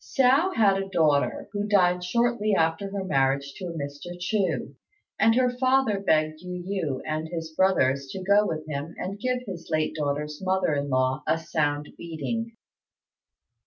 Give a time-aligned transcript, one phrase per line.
[0.03, 4.19] Hsiao had a daughter, who died shortly after her marriage to a Mr.
[4.19, 4.75] Chou;
[5.19, 9.19] and her father begged Yu yü and his other brothers to go with him and
[9.19, 12.53] give his late daughter's mother in law a sound beating.